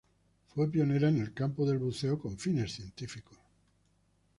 Fue 0.47 0.67
pionera 0.71 1.09
en 1.09 1.19
el 1.21 1.31
campo 1.31 1.63
del 1.63 1.77
buceo 1.77 2.17
con 2.17 2.35
fines 2.39 2.73
científicos. 2.73 3.37